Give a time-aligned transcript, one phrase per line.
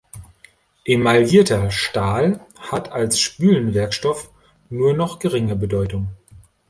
[0.87, 4.31] Emaillierter Stahl hat als Spülen-Werkstoff
[4.71, 6.07] nur noch geringe Bedeutung.